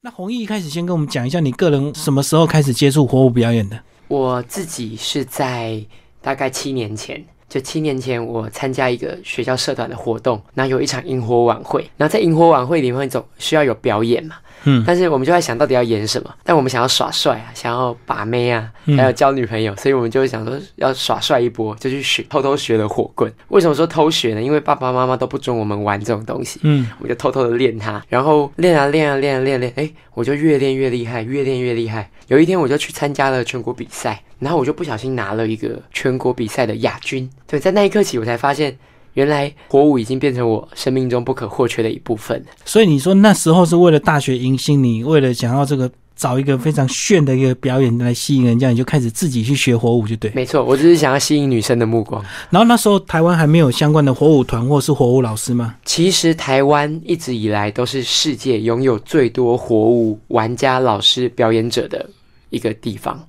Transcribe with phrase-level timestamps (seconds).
[0.00, 3.76] 那弘毅一开始先跟我们讲一下，你个人什么时候开始接触火舞表演的？
[4.06, 5.84] 我自己是在
[6.22, 14.36] 大概七年前，就七年前我参加一个学校社团的活动，那有一场萤火晚会，那在萤火晚会里面总需要有表演嘛。
[14.64, 23.32] 嗯但是我们就在想到底要演什么，但我们想要耍帅啊，想要把妹啊，嗯还有交女朋友，所以我们就会想说要耍帅一波，就去学偷偷学了火棍。
[23.48, 24.42] 为什么说偷学呢？
[24.42, 32.10] 因为爸爸妈妈都不准我们玩这种东西，嗯，我们就偷偷的练它，然后练啊练啊练啊练练，哎，我就越练越厉害，越练越厉害。
[32.28, 37.28] 有一天我就去参加了全国比赛，然后我就不小心拿了一个全国比赛的亚军。
[37.46, 38.76] 对，在那一刻起，我才发现。
[39.18, 42.46] 原来火舞已经变成我生命中不可或缺的一部分了。
[42.64, 50.30] 所以你说那时候是为了大学迎新，你为了想要这个找一个非常炫的一个表演来吸引人家，你就开始自己去学火舞，就对。
[50.36, 52.24] 没错，我只是想要吸引女生的目光。
[52.48, 55.74] 然后那时候台湾还没有相关的火舞团或是火舞老师吗？
[55.84, 62.08] 其实台湾一直以来都是世界拥有最多火舞玩家、老师、表演者的
[62.50, 63.20] 一个地方。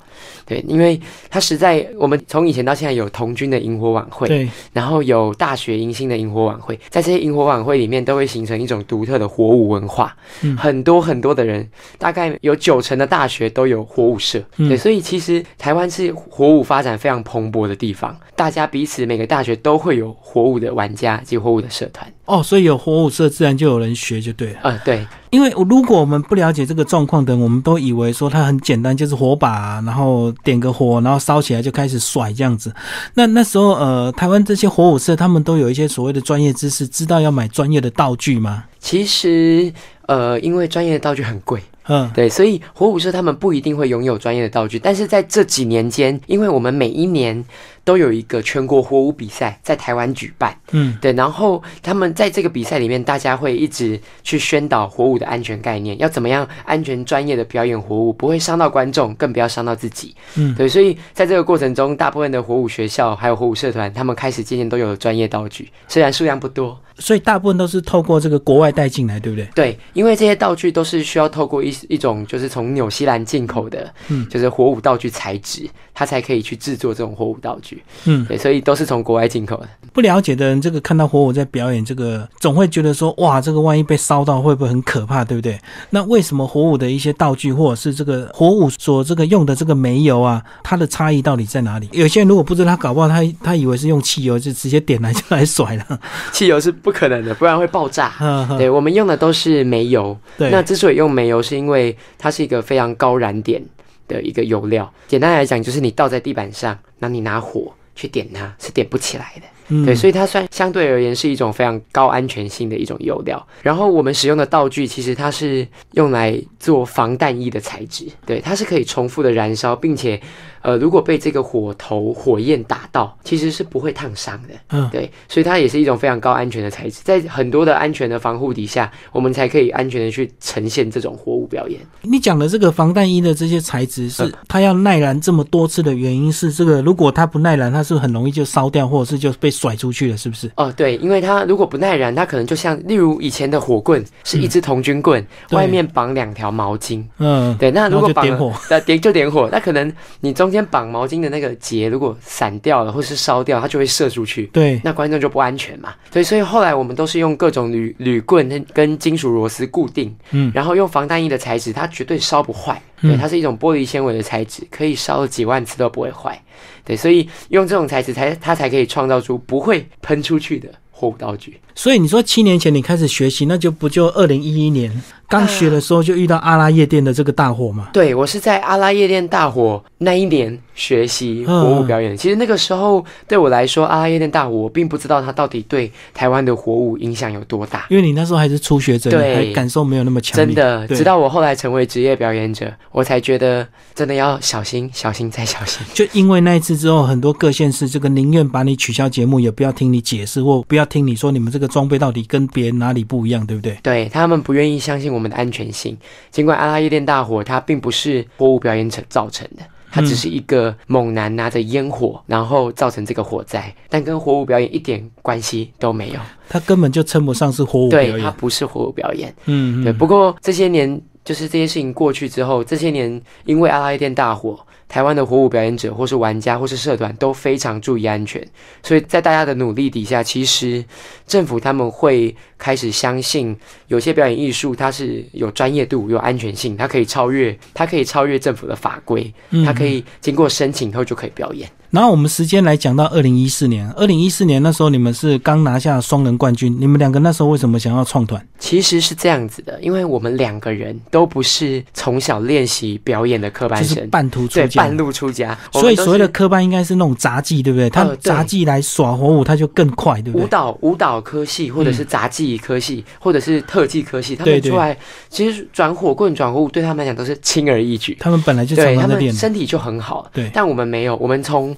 [0.46, 10.16] 对，因为它实在，我们从以前到现在有童军的萤火晚会，对，然后有大学迎新的萤火晚会，在这些萤火晚会里面，都会形成一种独特的火舞文化。
[10.42, 11.68] 嗯很多很多的人，
[11.98, 14.42] 大概有九成的大学都有火舞社。
[14.58, 22.12] 嗯对，所以其实台湾是火舞发展非常蓬勃的地方，大家彼此每个大学都会有火舞的玩家及火舞的社团。
[22.26, 24.60] 哦，所以有火舞社，自然就有人学，就对了。
[24.62, 30.09] 呃，对，因为如果我们不了解这个状况的人，我们都以为说它很简单，就是火把，然后
[30.44, 32.74] 点个火，然后烧起来就开始甩这样子。
[33.14, 38.64] 那那时候，呃，台湾这些火舞社他们都有一些所谓的专业知识，知道要买专业的道具吗？
[38.80, 39.72] 其实
[40.08, 47.44] 呃，因为专业的道具很贵，嗯，对，所以火舞社他们不一定会拥有专业的道具，但是在这几年间，因为我们每一年
[47.90, 60.16] 都有一个全国火舞比赛在台湾举办，嗯，对，然后他们在这个比赛里面，大家会一直去宣导火舞的安全概念，要怎么样安全专业的表演火舞，不会伤到观众，更不要伤到自己。
[60.36, 66.80] 嗯对，所以在这个过程中，大部分的火舞学校还有火舞社团，他们开始渐渐都有专业道具，虽然数量不多。
[67.00, 69.48] 所以大部分都是透过这个国外带进来，对不对？
[69.56, 77.79] 对，因为这些道具都是需要透过一一种就是从纽西兰进口的，嗯就是火舞道具材质，它才可以去制作这种火舞道具。
[78.06, 79.68] 嗯，对，所以都是从国外进口的。
[79.92, 85.60] 不了解的人，这个看到火舞在表演，这个总会觉得说，哇，这个万一被烧到会不会很可怕，对不对？
[85.90, 91.90] 那为什么火舞的一些道具或者是这个火舞所这个用的这个煤油啊，它的差异到底在哪里？
[91.92, 96.00] 有些人如果不知道，他搞不好他他以为是用汽油，就直接点燃就来甩了。
[96.32, 98.10] 汽油是不可能的，不然会爆炸。
[98.20, 100.16] 呵呵对，我们用的都是煤油。
[100.38, 103.62] 对，那之所以用煤油，是因为它是一个非常高燃点
[104.10, 104.94] 的一个油料。
[105.08, 109.44] 简单来讲，就是你倒在地板上，那你拿火去点它，是点不起来的。
[109.70, 113.46] 嗯对，所以它算相对而言是一种非常高安全性的一种油料。
[113.62, 120.20] 然后我们使用的道具，其实它是用来做防弹衣的材质，对，它是可以重复的燃烧，并且，
[120.62, 124.50] 呃，如果被这个火头火焰打到，其实是不会烫伤的。
[124.72, 131.80] 嗯对，所以它也是一种非常高安全的材质，在很多的安全的防护底下，我们才可以安全的去呈现这种火舞表演。
[132.02, 140.50] 你讲的这个防弹衣的这些材质是嗯它要耐燃这么多次的原因是这个，如果它不耐燃，它是很容易就烧掉，或者是就被甩出去了，是不是？
[140.56, 147.04] 哦，对，因为它如果不耐燃，它可能就像例如以前的火棍是一支铜军棍，对外面绑两条毛巾。
[147.18, 155.94] 嗯，对，那如果绑然后就点了，那点 就点火，那可能你中间绑毛巾的那个结如果散掉了或是烧掉，它就会射出去，对，那观众就不安全嘛。
[156.10, 162.82] 对，所以后来我们都是用各种铝铝棍跟跟金属螺丝固定，嗯然后用防弹衣的材质，它绝对烧不坏。
[163.02, 166.38] 嗯对，它是一种玻璃纤维的材质，可以烧了几万次都不会坏。
[166.84, 171.60] 对，所以用这种材质才它才可以创造出不会喷出去的货物道具。
[171.80, 174.92] 所以你说七年前你开始学习，那就不就二零一一年
[175.30, 177.88] 刚学的时候就遇到阿拉夜店的这个大火嘛？
[177.94, 182.18] 对我是在阿拉夜店大火那一年学习嗯火舞表演。
[182.18, 187.86] 其实那个时候对我来说，阿拉夜店大火我并不知道它到底对台湾的火舞影响有多大。
[187.90, 190.48] 因为你那时候还是初学者，对还感受没有那么强烈。
[190.48, 193.66] 真的，直到我后来成为职业表演者，我才觉得
[193.96, 195.86] 真的要小心、 小心再小心。
[195.94, 203.78] 就因为那一次之后，很多各县市这个宁愿把你取消节目，也不要听你解释，或不要听你说你们这个装备到底跟别人哪里不一样，对不对？
[203.82, 205.98] 对他们不愿意相信我们的安全性，
[206.32, 209.64] 尽管阿拉夜店大火它并不是火舞表演者造成的。
[209.92, 216.20] 它只是一个猛男拿着烟火，然后造成这个火灾，但跟火舞表演一点关系都没有。
[216.48, 218.30] 他根本就称不上是火舞表演对，它。
[218.30, 219.34] 不是火舞表演。
[219.46, 228.46] 嗯，对，嗯不过这些年就是这些事情过去之后，这些年因为阿拉夜店大火，台湾的火舞表演者，或是玩家，或是社团都非常注意安全，
[228.82, 230.84] 所以在大家的努力底下，其实
[231.28, 233.56] 政府他们会开始相信，
[233.88, 239.32] 有些表演艺术它是有专业度、有安全性，它可以超越，它可以超越政府的法规，
[239.64, 241.70] 它可以经过申请后就可以表演。
[241.92, 248.46] 然后我们时间来讲到二零一四年，二零一四年那时候你们是刚拿下双人冠军，你们两个那时候为什么想要创团？
[248.60, 255.00] 其实是这样子的，因为我们两个人都不是从小练习表演的科班就是生，半途出对，家半。
[255.00, 257.90] 路出家，所以所谓的科班应该是那种杂技，对不对？
[257.90, 260.48] 他杂技来耍火舞，他就更快，对不对舞？
[260.48, 264.98] 蹈舞蹈科系，或者是杂技科系，或者是特技科系，他们出来
[265.30, 268.18] 其实转火棍、转火舞对他们来讲都是轻而易举。
[268.20, 269.34] 他们本来就常对他们常在练。
[269.34, 271.74] 身体就很好，对但我们没有，我们从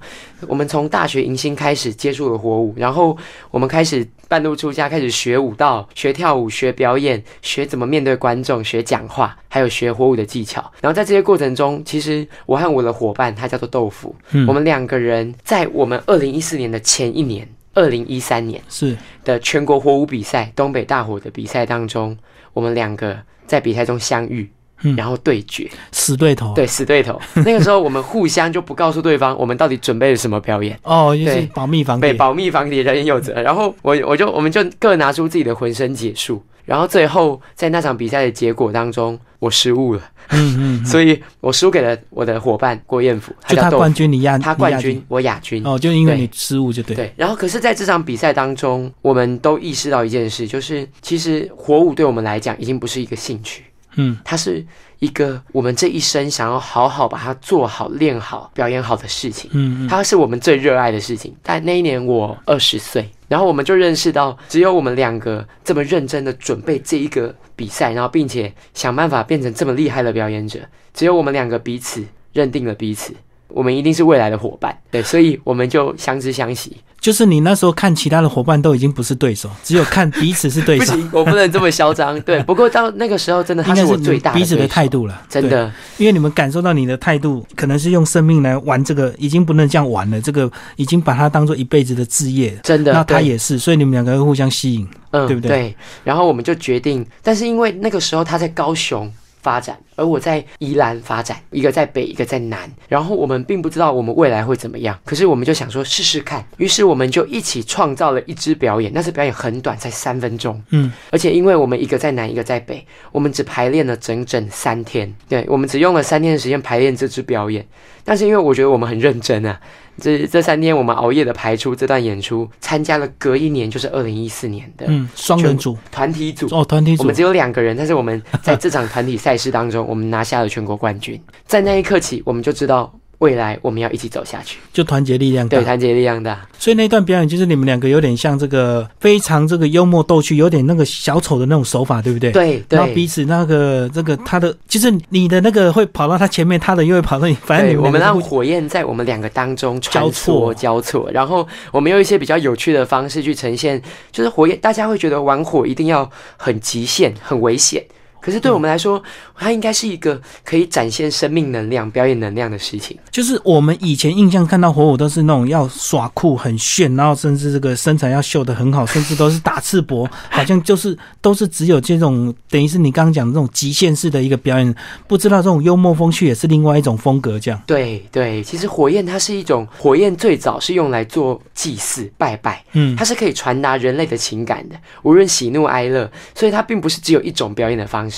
[0.48, 3.18] 我们从大学迎新开始接触了火舞，然后
[3.50, 10.62] 我们开始半路出家，开始学舞蹈、学跳舞、学表演、学怎么面对观众、学讲话，还有学火舞的技巧。
[10.81, 18.62] 然后在这些过程中，其实我和我的伙伴，他叫做豆腐，嗯我们两个人在我们二零一四年的前一年，二零一三年。
[18.69, 22.18] 是的全国火舞比赛东北大火的比赛当中，
[22.54, 24.50] 我们两个在比赛中相遇，
[24.81, 26.54] 嗯然后对决，死对头。
[26.54, 27.19] 对死对头。
[27.45, 32.13] 那个时候我们互相就不告诉对方我们到底准备了什么表演，哦，就是对保密防对。
[32.13, 33.33] 保密防谍人人有责。
[33.42, 45.66] 然后我我就我们就各拿出自己的浑身解数，然后最后在那场比赛的结果当中，我失误了，嗯嗯，嗯 所以我输给了我的伙伴郭彦甫，就他冠军，你亚他冠军，我亚军。
[45.66, 46.95] 哦，就因为你失误就对。
[46.95, 53.63] 对，然后可是在这场比赛当中，我们都意识到一件事，就是其实火舞对我们来讲已经不是一个兴趣，
[53.95, 54.65] 嗯，它是
[54.99, 59.49] 一个我们这一生想要好好把它做好、练好、表演好的事情。
[59.53, 61.35] 嗯嗯，它是我们最热爱的事情。
[61.41, 70.59] 但那一年我二十岁，然后我们就认识到，只有我们两个这么认真的准备这一个比赛，然后并且想办法变成这么厉害的表演者，
[70.94, 73.13] 只有我们两个彼此认定了彼此。
[73.53, 76.77] 我们一定是未来的伙伴，对，所以我们就相知相惜。
[77.00, 82.19] 就是你那时候看其他的伙伴都已经不是对手，只有看彼此是对手， 不行，我不能这么嚣张。
[82.21, 85.21] 对，不过到那个时候，真的他是是我最大彼此的态，度了。
[85.27, 85.71] 真的。
[85.98, 92.56] 因为你们感受到你的态度，可能是用生命来玩这个，已经不能这样玩了，这个已经把它当做一辈子的志业。
[92.63, 94.88] 真的，那他也是，所以你们两个会互相吸引。
[95.09, 117.65] 嗯，对不对对然后我们就决定，但是因为那个时候他在高雄发展，而我在宜兰发展，一个在北，一个在南，然后我们并不知道我们未来会怎么样，可是我们就想说试试看，于是我们就一起创造了一支表演，那支表演很短，才三分钟，嗯，而且因为我们一个在南，一个在北，我们只排练了整整三天，对我们只用了三天的时间排练这支表演，
[118.03, 119.59] 但是因为我觉得我们很认真啊，
[119.99, 126.47] 这这三天我们熬夜的排出这段演出，参加了隔一年就是二零一四年的嗯，双人组团体组。
[126.51, 131.21] 哦，团体组我们只有两个人，但是我们在这场团体赛事当中，我们拿下了全国冠军。
[131.45, 134.57] 在那一刻起，我们就知道未来我们要一起走下去。
[134.73, 135.63] 就团结力量大对，。
[135.63, 136.41] 团结力量大。
[136.57, 142.31] 所以那段表演就是你们两个有点像这个非常这个幽默逗趣，有点那个小丑的那种手法，对不对？。
[142.31, 153.79] 对然后彼此那个这个他的，就是你的那个会跑到他前面，他的又会跑到你，反正我们让火焰在我们两个当中交错交错，然后我们用一些比较有趣的方式去呈现，
[154.12, 157.83] 就是火焰，大家会觉得玩火一定要很极限、很危险。
[158.21, 159.01] 可是对我们来说，
[159.35, 162.97] 它应该是一个可以展现生命能量、表演能量的事情。
[163.09, 174.75] 就是我们以前印象看到火舞都是那种要耍酷很炫，然后甚至这个身材要秀得很好，甚至都是打赤膊，好像就是都是只有这种等于是你刚刚讲的这种极限式的一个表演，
[175.07, 177.59] 不知道这种幽默风趣也是另外一种风格，这样。
[177.66, 188.10] 对对，其实火焰它是一种火焰，最早是用来做祭祀拜拜，嗯它是可以传达人类的情感的，无论喜怒哀乐，所以它并不是只有一种表演的方式。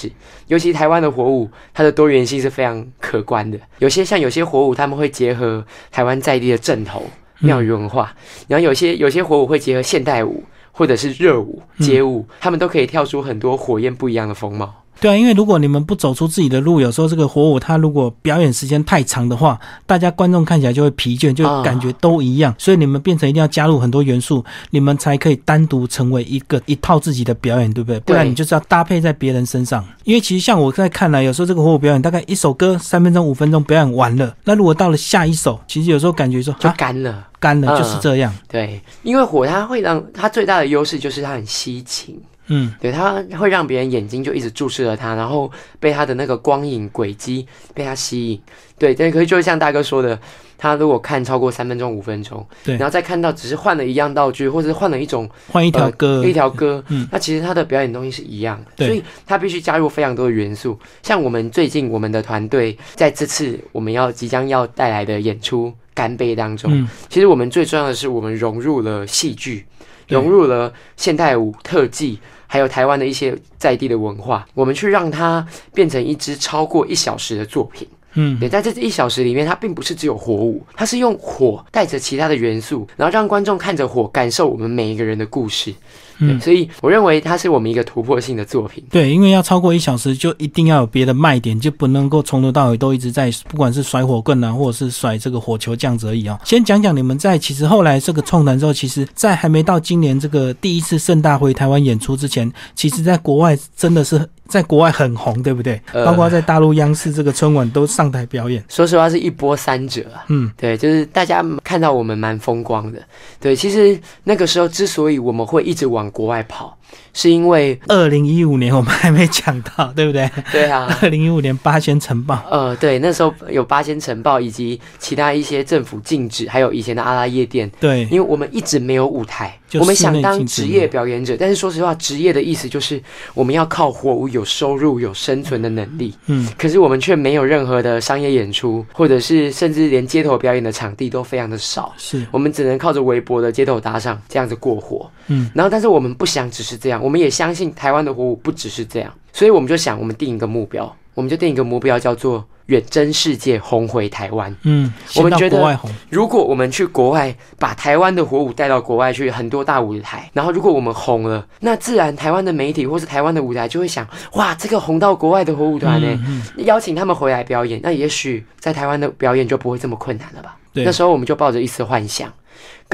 [0.47, 3.57] 尤其台湾的火舞，它的多元性是非常可观的。
[3.77, 7.05] 有些像有些火舞，他们会结合台湾在地的阵头、
[7.39, 8.13] 庙宇文化，
[8.47, 14.82] 然后有些有些火舞会结合现代舞或者是热舞、街舞，他们都可以跳出很多火焰不一样的风貌。
[14.99, 22.55] 对啊，因为如果你们不走出自己的路，有时候这个火舞它如果表演时间太长的话，大家观众看起来就会疲倦，就啊感觉都一样。
[22.57, 27.99] 所以你们变成一定要加入很多元素，你们才可以单独成为一个一套自己的表演，对不对？
[28.01, 29.83] 不然你就是要搭配在别人身上。
[30.05, 37.27] 因为其实像我在看来，有时候这个火舞表演大概一首歌三分钟、五分钟表演完了，那如果到了下一首，其实有时候感觉说就啊干了。
[37.39, 38.33] 干了，嗯就是这样。
[38.47, 48.41] 对，因为火它会让它最大的优势就是它很吸睛，嗯对，他会让别人眼睛就一直注视着他，然后被他的那个光影轨迹被他吸引。
[48.77, 50.19] 对，但可是就像大哥说的，
[50.57, 60.77] 他如果看超过三分钟、五分钟，对然后再看到只是换了一样道具，或者是换了一种换一条歌，呃一条歌，嗯那其实他的表演东西是一样的，对所以他必须加入非常多的元素。
[61.01, 72.19] 像我们最近我们的团队在这次我们要即将要带来的演出《干杯》当中，嗯其实我们最重要的是我们融入了戏剧，对融入了现代舞、特技。
[72.45, 75.43] 还有台湾的一些在地的文化，我们去让它
[75.73, 77.87] 变成一支超过一小时的作品。
[78.13, 85.73] 嗯对，在这一小时里面，它并不是只有火舞，它是用火带着其他的元素，然后让观众看着火，感受我们每一个人的故事。
[86.19, 88.83] 对，嗯所以我认为它是我们一个突破性的作品。
[88.89, 96.39] 对，因为要超过一小时，就一定要有别的卖点，就不能够从头到尾都一直在，不管是甩火棍啊，或者是甩这个火球这样子而已哦。
[96.43, 105.81] 先讲讲你们在其实后来这个创团之后，其实在还没到今年这个第一次盛大回台湾演出之前，其实在国外真的是在国外很红，对不对？
[105.91, 108.63] 呃包括在大陆央视这个春晚都上台表演。
[108.67, 110.25] 说实话，是一波三折啊。
[110.27, 113.01] 嗯对，就是大家看到我们蛮风光的。
[113.39, 116.77] 对，其实那个时候之所以我们会一直往往国外跑，
[117.13, 120.29] 是因为二零一五年我们还没讲到，对不对？
[120.51, 133.01] 对啊，二零一五年八仙城堡，呃，对，那时候有八仙城堡以及其他一些政府禁止，还有以前的阿拉夜店，对，因为我们一直没有舞台，我们想当职业表演者，但是说实话，职业的意思就是
[133.33, 136.13] 我们要靠火舞有收入、有生存的能力。
[136.27, 145.09] 嗯，可是我们却没有任何的商业演出，或者是甚至连街头表演的场地都非常的少，是，我们只能靠着微薄的街头搭上这样子过活。
[145.27, 154.53] 嗯，然后，但是我们不想只是这样，我们也相信台湾的火舞不只是这样，所以我们就想，我们定一个目标，我们就定一个目标叫做远征世界，红回台湾。
[154.63, 170.57] 嗯，我们觉得如果我们去国外把台湾的火舞带到国外去，很多大舞台，然后如果我们红了，那自然台湾的媒体或是台湾的舞台就会想，哇，这个红到国外的火舞团呢，嗯嗯，邀请他们回来表演，那也许在台湾的表演就不会这么困难了吧？
[170.73, 172.33] 对那时候我们就抱着一丝幻想，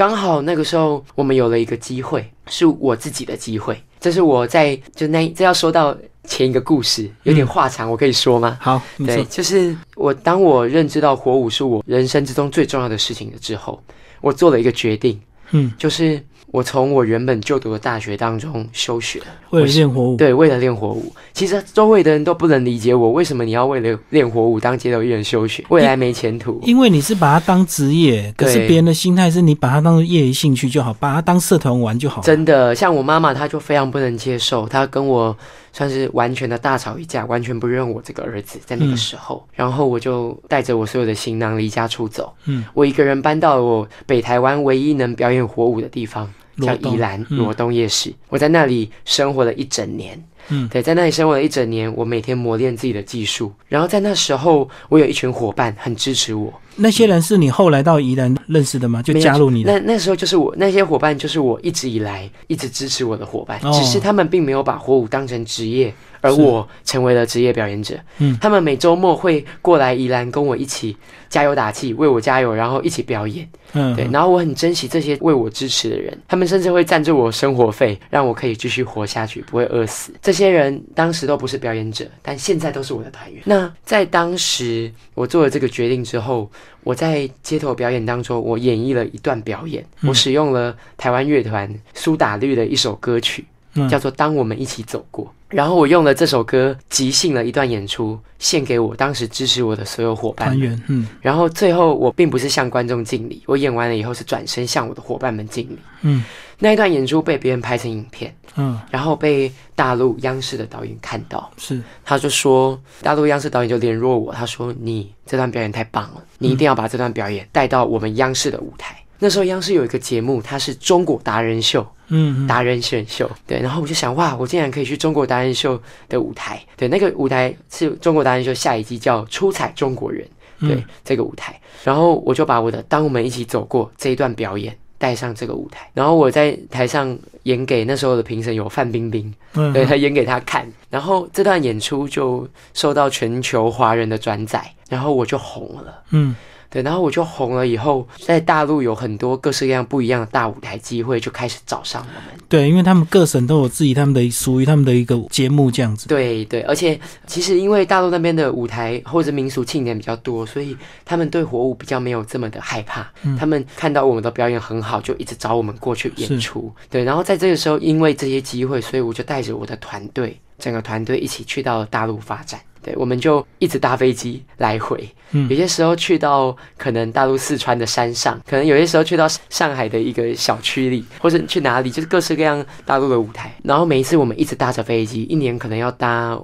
[0.00, 8.56] 刚好那个时候我们有了一个机会，是我自己的机会，这是我在就那这要说到前一个故事，有点话长，我可以说吗？
[8.62, 13.78] 好，你对，说，就是我当我认知到火舞是我人生之中最重要的事情了之后，
[14.22, 16.18] 我做了一个决定，嗯，就是
[16.52, 21.12] 我从我原本就读的大学当中休学，为了练火舞，对，为了练火舞。
[21.32, 26.60] 其实周围的人都不能理解我，为什么你要为了练火舞当街头艺人休学，未来没前途。
[26.64, 32.20] 因为你是把它当职业，可是对别人的心态是你把它当做业余兴趣就好，把它当社团玩就好。
[32.22, 35.36] 真的，像我妈妈，她就非常不能接受，她跟我
[35.72, 38.58] 算是完全的大吵一架，完全不认我这个儿子。
[38.66, 46.28] 在那个时候，然后我就带着我所有的行囊离家出走，嗯，我一个人搬到了我北台湾唯一能表演火舞的地方，
[46.58, 48.12] 叫宜兰嗯罗东夜市。
[48.28, 50.22] 我在那里生活了一整年。
[50.50, 53.52] 嗯对，在那里生活了一整年，我每天磨练自己的技术。
[53.68, 59.00] 然后在那时候，我有一群伙伴很支持我，那些人是你后来到宜兰认识的吗？
[59.02, 59.72] 就没加入你的？
[59.72, 67.94] 那那时候就是我那些伙伴，就是我一直以来一直支持我的伙伴，哦只是他们并没有把火舞当成职业，而我成为了职业表演者。
[68.18, 70.96] 嗯他们每周末会过来宜兰跟我一起
[71.28, 73.48] 加油打气，为我加油，然后一起表演。
[73.72, 80.12] 嗯，对，然后我很珍惜这些为我支持的人，他们甚至会赞助我生活费，让我可以继续活下去，不会饿死。
[80.20, 83.42] 这些人当时都不是表演者，但现在都是我的团员。
[83.44, 86.50] 那在当时我做了这个决定之后，
[86.84, 93.44] 我在街头表演当中，我演绎了一段表演，嗯我使用了台湾乐团苏打绿的一首歌曲，
[93.74, 95.26] 嗯叫做《当我们一起走过》。
[95.48, 100.50] 然后我用了这首歌即兴了一段演出，献给我当时支持我的所有伙伴。
[100.50, 105.78] 团员，嗯然后最后我并不是向观众敬礼，我演完了以后是转身向我的伙伴们敬礼。
[106.02, 106.24] 嗯
[106.60, 118.96] 那一段演出被别人拍成影片，嗯，然后被大陆央视的导演看到，是，他就说，大陆央视导演就联络我，他说你这段表演太棒了，你一定要把这段表演带到我们央视的舞台。
[119.22, 130.26] 那时候央视有一个节目，它是中国达人秀，嗯嗯，达人选秀，对，然后我就想，哇，我竟然可以去中国达人秀的舞台，对，那个舞台是中国达人秀下一季叫出彩中国人，
[130.58, 130.84] 对、嗯。
[131.04, 146.02] 这个舞台，然后我就把我的《当我们一起走过》这一段表演带上这个舞台，然后我在台上演给那时候的评审有范冰冰，嗯，对他演给他看，然后这段演出就受到全球华人的转载，然后我就红了。
[146.10, 146.36] 嗯
[146.70, 152.40] 对，然后我就红了以后，在大陆有很多各式各样不一样的大舞台机会，就开始找上我们。
[152.48, 156.06] 对，因为他们各省都有自己他们的属于他们的一个节目这样子。
[156.06, 163.04] 对对，而且其实因为大陆那边的舞台或者民俗庆典比较多，所以他们对火舞比较没有这么的害怕。
[163.36, 166.72] 他们看到我们的表演很好，就一直找我们过去演出。
[166.88, 172.60] 对，然后在这个时候，因为这些机会，所以我就带着我的团队，整个团队一起去到了大陆发展。
[172.82, 183.54] 对，我们就一直搭飞机来回，有些时候去到可能大陆四川的山上，可能有些时候去到上海的一个小区里，或者去哪里，就是各式各样大陆的舞台。
[183.62, 186.40] 然后每一次我们一直搭着飞机，一年可能要搭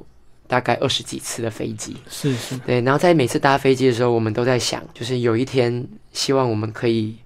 [0.46, 1.96] 大概二十几次的飞机。
[2.10, 2.80] 是是，对。
[2.82, 7.16] 然后在每次搭飞机的时候，我们都在想，就是有一天希望我们可以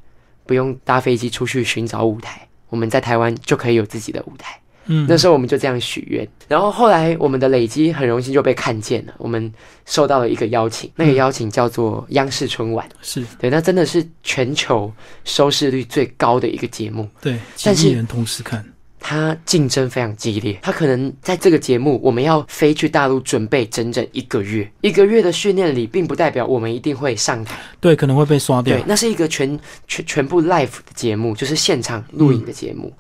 [0.47, 4.59] 不用搭飞机出去寻找舞台，我们在台湾就可以有自己的舞台。
[4.87, 9.53] 嗯，那时候我们就这样许愿，然后后来我们的累积很荣幸就被看见了，我们
[9.87, 13.25] 收到了一个邀请，那个邀请叫做央视春晚，是。
[13.39, 14.93] 对，那真的是全球
[15.25, 18.65] 收视率最高的一个节目，对，几亿人同时看，
[18.99, 32.93] 它竞争非常激烈，它可能在这个节目我们要飞去大陆准备整整一个月，一个月的训练里，并不代表我们一定会上台，对，可能会被刷掉，对，那是一个全全全部 live 的节目，就是现场录影的节目。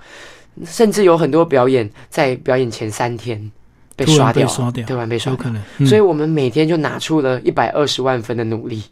[0.64, 3.50] 甚至有很多表演在表演前三天
[3.97, 5.87] 被刷掉，对吧被刷，有可能。
[5.87, 8.83] 所以我们每天就拿出了一百二十万分的努力，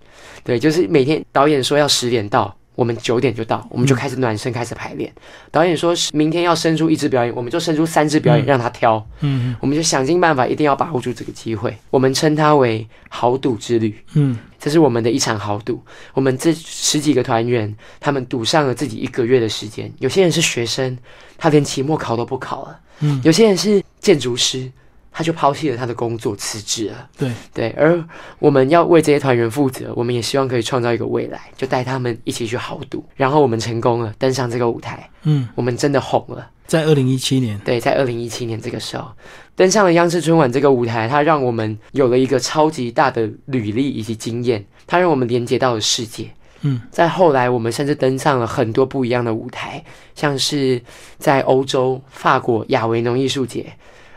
[0.45, 5.13] 对，就是每天导演说要十点到，我们九点就到，我们就开始暖身，开始排练。
[5.51, 11.77] 导演说明天要生出一支表演，我们就生出三支表演让他挑，嗯，我们就想尽办法，一定要把握住这个机会。
[11.91, 14.39] 我们称它为豪赌之旅，嗯。
[14.61, 15.81] 这是我们的一场豪赌。
[16.15, 19.89] 我们这十几个团员，他们赌上了自己一个月的时间。
[20.01, 20.99] 有些人是学生，
[21.39, 22.81] 他连期末考都不考了。
[23.01, 24.71] 嗯，有些人是建筑师，
[25.13, 27.09] 他就抛弃了他的工作，辞职了。
[27.17, 28.05] 对对，而
[28.41, 33.05] 我们要为这些团员负责，我们也希望可以创造一个未来，就带他们一起去豪赌。
[33.15, 35.09] 然后我们成功了，登上这个舞台。
[35.23, 36.51] 嗯，我们真的红了。
[36.67, 39.09] 在二零一七年，对，在二零一七年这个时候，
[39.57, 46.29] 登上了央视春晚这个舞台，它让我们有了一个超级大的履历以及经验，它让我们连接到了世界。
[46.63, 49.83] 嗯，在后来，我们甚至登上了很多不一样的舞台，
[50.15, 50.81] 像是
[51.19, 53.73] 在欧洲法国亚维农艺术节，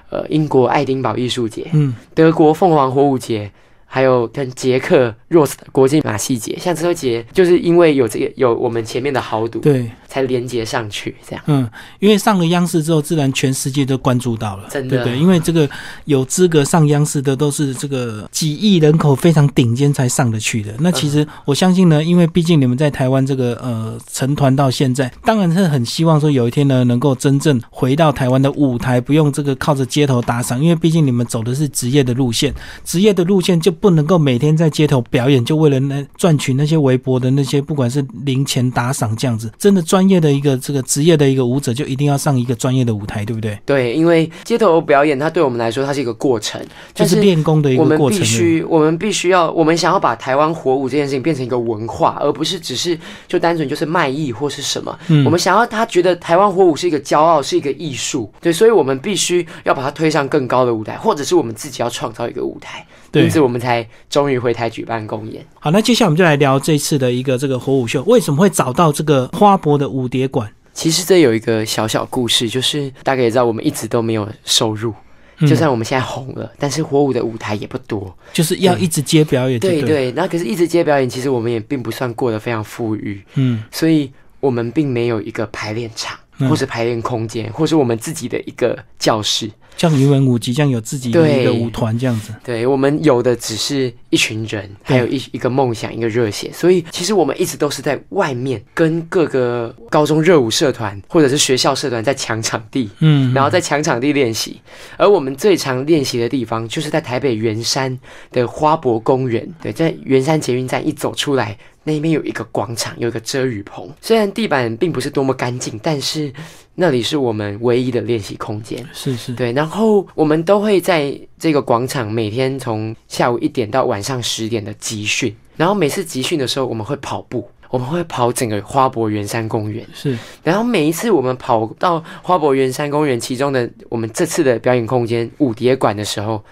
[0.10, 3.52] 呃，英国爱丁堡艺术节，嗯，德国凤凰火舞节。
[3.94, 11.44] 还有跟捷克 Rose 的国际马戏节，像这个节，就是因为有这个有我们前面的豪赌，对，才连接上去这样。
[11.48, 11.70] 嗯，
[12.00, 15.04] 因为上了央视之后，自然全世界都关注到了，真的。
[15.04, 15.70] 对，因为这个
[16.06, 20.74] 有资格上央视的，都是这个几亿人口非常顶尖才上得去的。
[20.80, 32.54] 那其实我相信呢，因为毕竟你们在台湾这个呃成团到现在，当然是很希望说有一天呢，能够真正回到台湾的舞台，不用这个靠着街头打赏，因为毕竟你们走的是职业的路线，
[32.86, 33.70] 职业的路线就。
[33.82, 39.52] 不能够每天在街头表演，就为了那赚取那些微薄的那些，不管是零钱打赏这样子。
[39.58, 43.60] 真的专业的一个这个职业的一个舞者，就一定要上一个专业的舞台，对不对？
[43.66, 46.62] 对，因为街头表演，它对我们来说，它是一个过程，
[46.94, 47.98] 就是练功的一个过程。
[47.98, 54.98] 我们必须，我们必须要，我们想要把台湾火舞这件事情变成一个文化，而不是只是就单纯就是卖艺或是什么。
[55.08, 58.32] 嗯我们想要他觉得台湾火舞是一个骄傲，是一个艺术。
[58.40, 62.86] 对，所以我们必须要把它推上更高的舞台，或者是我们自己要创造一个舞台。
[63.14, 65.46] 因此，我们才终于回台举办公演。
[65.60, 70.50] 好，那接下来我们就来聊这次的一个这个火舞秀，为什么会找到这个花博的舞蝶馆？
[70.74, 74.94] 其实这有一个小小故事，就是大概也知道，我们一直都没有收入，
[75.42, 79.60] 就算我们现在红了，但是火舞的舞台也不多，就是要一直接表演。
[79.60, 83.22] 对对，那可是一直接表演，其实我们也并不算过得非常富裕。
[83.34, 86.18] 嗯，所以我们并没有一个排练场，
[86.50, 89.52] 或是排练空间，或是我们自己的一个教室。
[89.78, 96.52] 像云文舞即将有自己的一个舞团这样子，对我们有的只是一群人，还有一一个梦想，一个热血。
[96.54, 104.62] 所以其实我们一直都是在外面跟各个高中热舞社团或者是学校社团在抢场地，嗯，然后在抢场地练习。
[104.98, 107.98] 而我们最常练习的地方就是在台北圆山
[108.32, 109.48] 的花博公园。
[109.62, 111.58] 对，在圆山捷运站一走出来。
[111.84, 113.90] 那边有一个广场，有一个遮雨棚。
[114.00, 116.32] 虽然地板并不是多么干净，但是
[116.76, 118.86] 那里是我们唯一的练习空间。
[118.94, 119.52] 是是，对。
[119.52, 125.36] 然后我们都会在这个广场每天从下午一点到晚上十点的集训。
[125.58, 129.86] 然后每次集训的时候，我们会跑步，我们会跑整个花博圆山公园。
[129.94, 130.18] 是。
[130.44, 136.44] 然后每一次我们跑到花博圆山公园其中的我们这次的表演空间舞蝶馆的时候。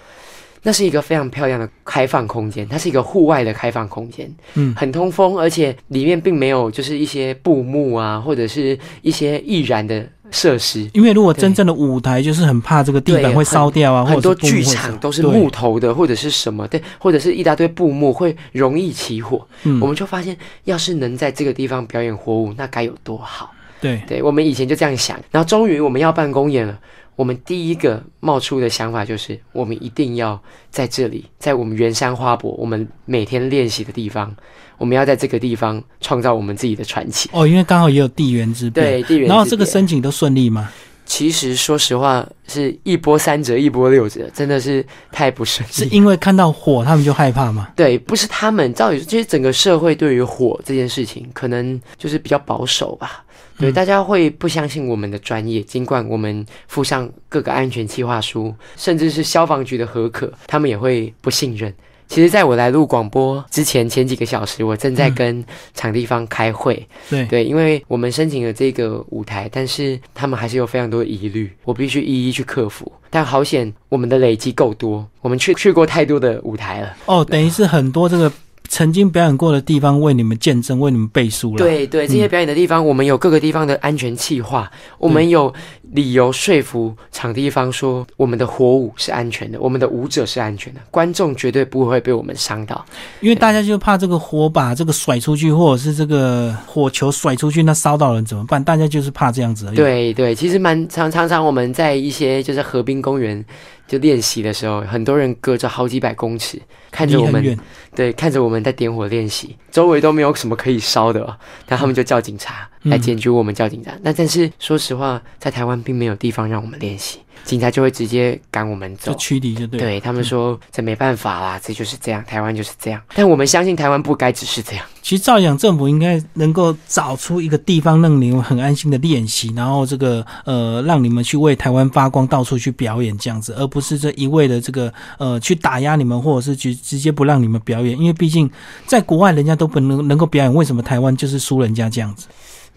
[0.63, 10.89] 那是一个非常漂亮的开放空间，它是一个户外的开放空间，嗯很通风，而且里面并没有就是一些布幕啊，或者是一些易燃的设施。
[10.93, 19.47] 因为如果真正的舞台，就是很怕这个地板对会烧掉啊，或很多剧场都是木头的，或者是什么对，或者是一大堆布幕，会容易起火。
[19.63, 23.51] 嗯我们就发现，要是能在这个地方表演火舞，那该有多好。
[23.81, 26.77] 对，对我们以前就这样想，然后终于我们要办公演了。
[27.19, 34.33] 我们第一个冒出的想法就是，我们一定要在这里，在我们圆山花博，我们每天练习的地方，
[34.77, 37.29] 我们要在这个地方创造我们自己的传奇。
[37.33, 40.71] 哦，因为刚好也有地缘之变，对，地缘然后这个申请都顺利吗？
[41.05, 45.73] 其实说实话是一波三折，一波六折，真的是太不顺利。
[45.73, 47.67] 是因为看到火他们就害怕吗？
[47.75, 53.25] 对，不是他们，照理说，其实整个社会对于火这件事情，可能就是比较保守吧。
[53.59, 61.73] 对，嗯大家会不相信我们的专业，尽管我们附上各个安全计划书，甚至是消防局的核可，他们也会不信任。
[62.07, 65.45] 其实，在我来录广播之前，前几个小时，我正在嗯跟
[65.75, 66.87] 场地方开会。
[67.07, 72.91] 对，对，因为我们申请了这个舞台，但是他们还是有非常多的疑虑，我必须一一去克服。
[73.11, 76.95] 但好险，我们的累积够多，我们去去过太多的舞台了。
[77.05, 78.31] 哦，等于是很多这个
[78.69, 85.51] 曾经表演过的地方为你们见证，为你们背书了。，对对，这些表演的地方，我们有各个地方的安全计划，我们有
[85.91, 92.85] 理由说服场地方说，我们的火舞是安全的，我们的舞者是安全的，观众绝对不会被我们伤到。
[93.21, 98.63] 因为大家就怕这个火把这个甩出去，或者是这个火球甩出去，那烧到人怎么办？
[98.63, 103.43] 大家就是怕这样子而已。，对对，其实蛮常常常我们在一些就是河滨公园
[103.89, 107.59] 就练习的时候，很多人隔着好几百公尺看着我们。
[107.95, 111.35] 对，看着我们在点火练习，周围都没有什么可以烧的哦，
[111.67, 113.91] 那他们就叫警察嗯来检举我们，叫警察。
[114.03, 119.17] 那但是说实话，在台湾并没有地方让我们练习，警察就会直接赶我们走就。
[119.17, 119.79] 驱离就对。
[119.79, 123.01] 对他们说，这没办法啦，这就是这样，台湾就是这样。
[123.15, 124.85] 但我们相信台湾不该只是这样。
[125.01, 137.97] 其实照理讲，政府应该能够找出一个地方让你们很安心的练习，然后这个呃让你们去为台湾发光，到处去表演这样子，而不是这一味的这个呃去打压你们，或者是去直接不让你们表演。
[137.97, 138.49] 因为毕竟
[138.85, 142.27] 在国外人家都不能能够表演，为什么台湾就是输人家这样子？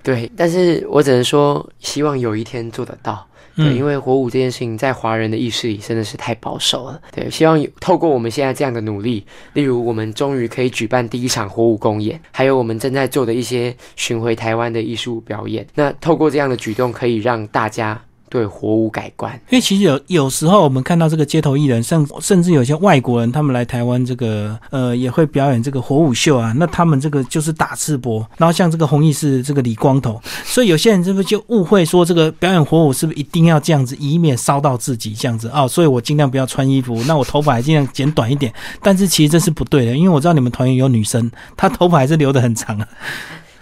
[0.03, 3.27] 对，但是我只能说，希望有一天做得到。
[3.55, 7.01] 对，因为为火舞这件事情在华人的意识里真的是太保守了。
[7.15, 15.67] 对，希望有透过我们现在这样的努力，例如我们终于可以举办第一场火舞公演，还有我们正在做的一些巡回台湾的艺术表演。
[15.75, 18.01] 那透过这样的举动，可以让大家
[18.33, 19.31] 对火舞改观。
[19.51, 42.89] 因为其实有有时候我们看到这个街头艺人，甚甚至有些外国人，他们来台湾这个呃也会表演这个火舞秀啊，那他们这个就是打赤膊，然后像这个弘毅是这个李光头，所以有些人是不是就误会说这个表演火舞是不是一定要这样子，以免烧到自己这样子哦，所以我尽量不要穿衣服，那我头发还尽量剪短一点，但是其实这是不对的，因为我知道你们团员有女生，她头发还是留得很长啊，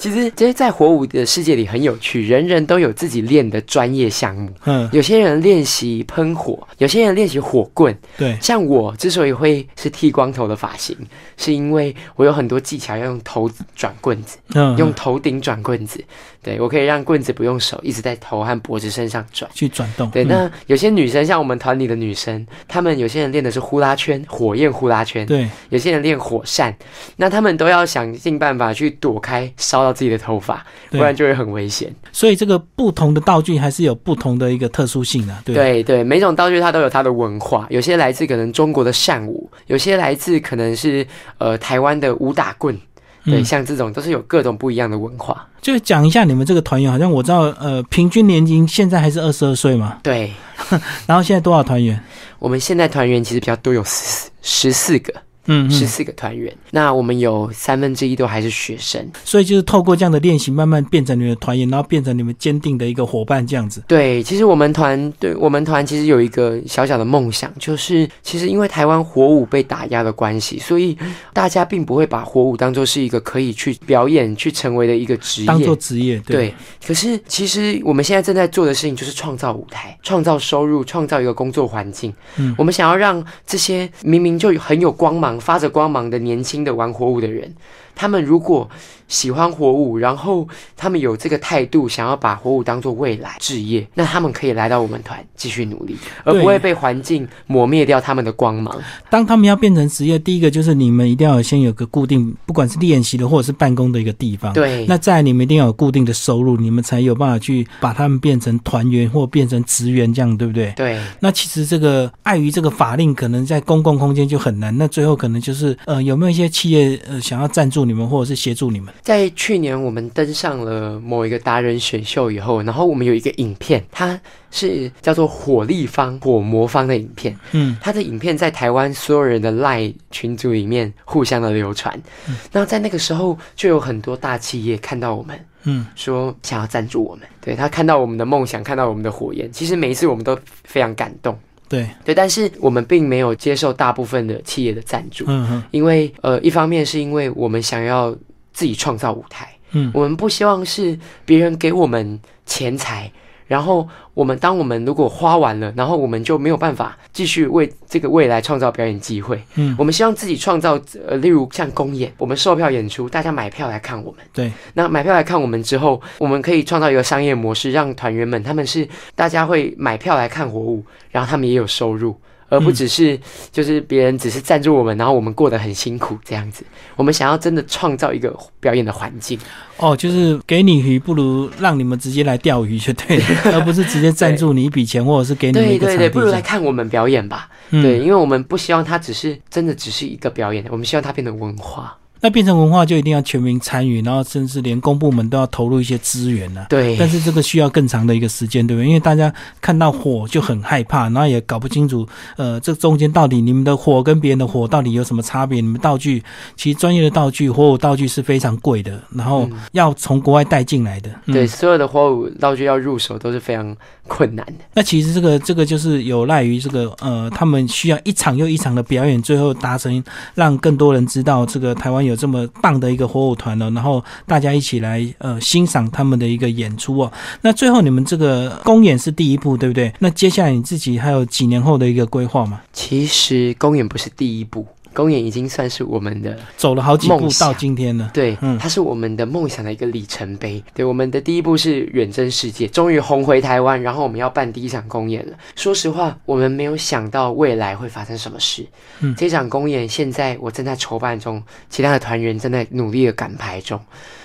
[0.00, 4.50] 其实，其实在火舞的世界里很有趣，人人都有自己练的专业项目。
[4.64, 7.94] 嗯，有些人练习喷火，有些人练习火棍。
[8.16, 10.96] 对，像我之所以会是剃光头的发型，
[11.36, 16.02] 是因为我有很多技巧要用头转棍子，嗯，用头顶转棍子。
[16.42, 19.50] 对我可以让棍子不用手，一直在头和脖子身上转。
[19.55, 26.74] 去转动，对，嗯那有些女生像我们团里的女生，她们有些人练的是呼啦圈，火焰呼啦圈；对，有些人练火扇，
[27.16, 31.94] 那她们都要想尽办法去躲开烧到自己的头发，不然就会很危险。
[32.12, 35.55] 所以这个不同的道具还是有不同的一个特殊性的、对。
[35.55, 41.07] 对对，每种道具它都有它的文化，有些来自可能中国的扇舞，有些来自可能是
[41.38, 42.79] 呃台湾的武打棍，
[43.24, 45.46] 对，嗯像这种都是有各种不一样的文化。
[45.61, 50.33] 就讲一下你们这个团员，好像我知道，呃，平均年龄现在还是二十二岁嘛，对，
[51.06, 52.02] 然后现在多少团员？
[52.38, 55.12] 我们现在团员其实比较多，有十十四个，
[55.46, 56.53] 嗯嗯，十四个团员。
[56.70, 59.05] 那我们有三分之一都还是学生。
[59.24, 63.83] 所以就是透过这样的练习，慢慢变成你们的团员，然后变成你们坚定的一个伙伴，这样子。
[63.87, 70.96] 对，其实我们团，对我们团其实有一个小小的梦想，就是其实因为台湾火舞被打压的关系，所以
[71.33, 75.46] 大家并不会把火舞当做是一个可以去表演、去成为的一个职业。
[75.46, 76.55] 当做职业，对对，
[76.87, 82.12] 可是其实我们现在正在做的事情就是创造舞台、创造收入、创造一个工作环境。
[82.37, 87.55] 嗯我们想要让这些明明就很有光芒、发着光芒的年轻的玩火舞的人，
[87.95, 88.71] 他们如果
[89.11, 98.75] 喜欢火舞，然后他们有这个态度，想要把火舞当做未来置业，那他们可以来到我们团继续努力，而不会被环境磨灭掉他们的光芒。
[99.11, 104.53] 当他们要变成职业，第一个就是你们一定要先有个固定，不管是练习的或者是办公的一个地方。
[104.53, 110.73] 对，那再你们一定要有固定的收入，你们才有办法去把他们变成团员或变成职员，这样对不对？
[110.77, 110.99] 对。
[111.18, 114.77] 那其实这个碍于这个法令，可能在公共空间就很难。
[114.79, 118.92] 那最后可能就是呃，有没有一些企业呃想要赞助你们，或者是协助你们？
[119.02, 124.18] 在去年我们登上了某一个达人选秀以后，然后我们有一个影片，它
[124.50, 127.36] 是叫做“火立方”“火魔方”的影片。
[127.52, 131.98] 嗯，它的影片在台湾所有人的赖群组里面互相的流传。
[132.28, 137.26] 嗯，那在那个时候就有很多大企业看到我们，嗯，说想要赞助我们。
[137.40, 141.38] 对他看到我们的梦想，看到我们的火焰，其实每一次我们都非常感动。
[141.68, 145.24] 对对，但是我们并没有接受大部分的企业的赞助。
[145.28, 148.14] 嗯哼，因为呃，一方面是因为我们想要
[148.52, 149.48] 自己创造舞台。
[149.72, 153.10] 嗯，我们不希望是别人给我们钱财，
[153.46, 159.40] 然后我们当我们如果花完了，然后我们就没有办法继续为这个未来创造表演机会。
[159.54, 164.20] 嗯，我们希望自己创造，呃，例如像公演，我们售票演出，大家买票来看我们。
[164.32, 172.16] 对，那买票来看我们之后，我们可以创造一个商业模式，让团员们他们是大家会买票来看火舞，然后他们也有收入。
[172.50, 173.18] 而不只是
[173.50, 176.62] 就是别人只是赞助我们，然后我们过得很辛苦这样子。
[176.96, 179.38] 我们想要真的创造一个表演的环境。
[179.78, 187.48] 哦，就是给你鱼，不如让你们直接来钓鱼就对了， 而不是直接赞助你一笔钱，或者是给你一个对对对，不如来看我们表演吧。
[187.70, 191.96] 对，因为我们不希望它只是真的只是一个表演，我们希望它变成文化。
[192.20, 196.66] 那变成文化就一定要全民参与，然后甚至连公部门都要投入一些资源呢。
[196.68, 196.96] 对。
[196.96, 198.87] 但是这个需要更长的一个时间，对不对？
[198.87, 202.06] 因为大家看到火就很害怕，然后也搞不清楚，
[202.37, 205.61] 呃，这中间到底你们的火跟别人的火到底有什么差别？
[205.61, 206.22] 你们道具
[206.56, 211.11] 其实专业的道具火舞道具是非常贵的，然后要从国外带进来的。
[211.26, 213.74] 对，所有的火舞道具要入手都是非常
[214.06, 214.54] 困难的。
[214.74, 220.02] 那其实这个这个就是有赖于这个呃，他们需要一场又一场的表演，最后达成
[220.35, 222.90] 让更多人知道这个台湾有有这么棒的。
[222.90, 227.12] 一个火舞团呢，然后大家一起来呃欣赏他们的一个演出哦。
[227.40, 229.92] 那最后你们这个公演是第一步，对不对？
[230.01, 232.61] 那接下来你自己还有几年后的一个规划吗？
[232.73, 234.66] 其实公演不是第一步。
[234.92, 240.62] 公演已经算是我们的走了好几步到今天了，对，它是我们的梦想的一个里程碑。
[240.74, 245.37] 对，我们的第一步是远征世界，终于红回台湾，然后我们要办第一场公演了。
[245.55, 248.66] 说实话，我们没有想到未来会发生什么事。
[249.00, 253.81] 嗯，这场公演现在我正在筹办中，其他的团员正在努力的赶排中。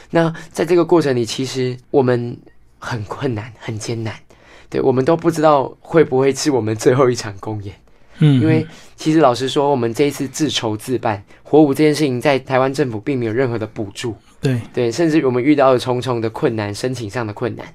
[0.10, 2.38] 那在这个过程里，其实我们
[2.80, 4.14] 很困难，很艰难。
[4.70, 7.76] 对，我们都不知道会不会是我们最后一场公演。
[8.20, 14.16] 嗯，因为其实老实说，我们这一次自筹自办火舞这件事情，在台湾政府并没有任何的补助。
[14.42, 17.66] 对对，甚至我们遇到了重重的困难，申请上的困难。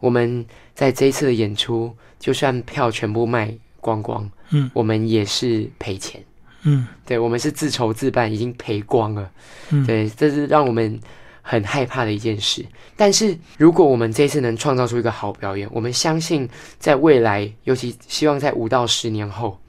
[0.00, 6.20] 我们在这一次的演出，就算票全部卖光光，嗯，我们也是赔钱。
[6.62, 9.30] 嗯，对，我们是自筹自办，已经赔光了。
[9.70, 10.98] 嗯，对，这是让我们
[11.42, 12.64] 很害怕的一件事。
[12.96, 19.60] 但是如果我们这次能创造出一个好表演，我们相信在未来，尤其希望在五到十年后。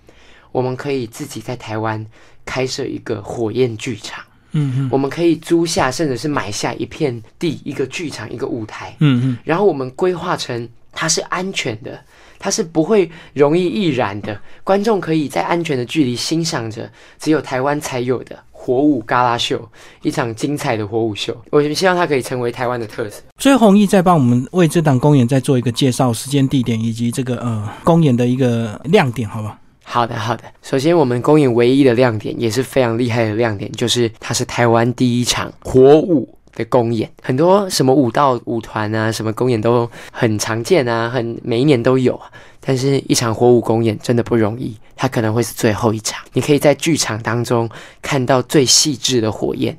[0.55, 2.03] 我们可以自己在台湾
[2.45, 11.99] 开设一个火焰剧场，嗯，我们可以租下甚至是买下一片地，一个剧场，一个舞台，嗯嗯，然后我们规划成它是安全的，
[12.39, 16.89] 它是不会容易易燃的，观众可以在安全的距离欣赏着
[17.19, 19.69] 只有台湾才有的火舞嘎啦秀，
[20.03, 21.35] 一场精彩的火舞秀。
[21.51, 23.21] 我希望它可以成为台湾的特色。
[23.39, 29.49] 所以弘毅在帮我们为这档公演再做一个介绍，时间、地点以及这个呃公演的一个亮点，好吧？
[29.49, 30.43] 好好的，好的。
[30.61, 37.09] 首先，我们公演唯一的亮点，也是非常厉害的亮点，就是它是台湾第一场火舞的公演。
[37.21, 42.29] 很多什么舞蹈舞团啊，什么公演都很常见啊，很每一年都有啊。
[42.59, 46.25] 但是，一场火舞公演真的不容易，它可能会是最后一场。
[46.33, 47.69] 你可以在剧场当中
[48.01, 49.77] 看到最细致的火焰。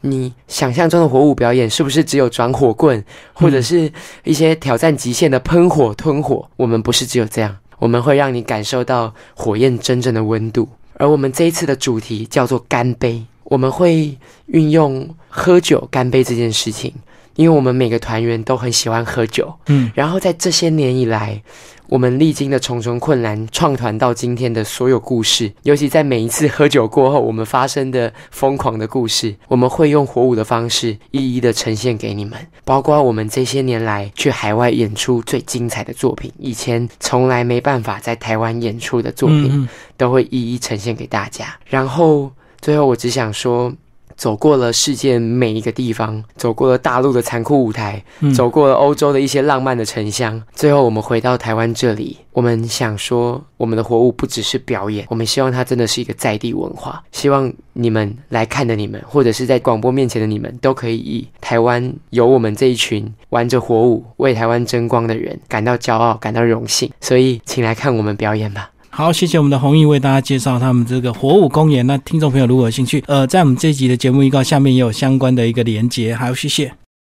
[0.00, 3.92] 你想象中的火舞表演，是不是只有转火棍，或者是
[4.22, 6.48] 一些挑战极限的喷火、吞火？
[6.56, 7.56] 我们不是只有这样。
[7.78, 13.24] 我们会让你感受到火焰真正的温度，而我们这一次的主题叫做干杯。
[13.44, 16.92] 我们会运用喝酒干杯这件事情，
[17.36, 19.54] 因为我们每个团员都很喜欢喝酒。
[19.68, 21.42] 嗯，然后在这些年以来。
[21.88, 32.38] 我们历经的重重困难，创团到今天的所有故事，尤其在每一次喝酒过后，我们发生的疯狂的故事，我们会用火舞的方式一一的呈现给你们。
[32.64, 41.56] 包括我们这些年来去海外演出最精彩的作品，以前从来没办法在台湾演出的作品，都会一一呈现给大家。
[41.64, 43.72] 然后最后，我只想说，
[44.18, 57.02] 走过了世界每一个地方，走过了大陆的残酷舞台，嗯走过了欧洲的一些浪漫的城乡，最后我们回到台湾这里，我们想说，我们的活物不只是表演，我们希望它真的是一个在地文化。
[57.12, 66.90] 希望你们来看的你们，或者是在广播面前的你们，都可以以台湾有我们这一群玩着火舞、为台湾争光的人感到骄傲、感到荣幸。
[67.00, 68.68] 所以，请来看我们表演吧。
[68.98, 71.86] 好，谢谢我们的弘毅为大家介绍他们这个火舞公园。
[71.86, 76.12] 那听众朋友如果有兴趣，呃，在我们这一集的节目预告下面也有相关的一个连接。
[76.16, 76.72] 好，谢谢。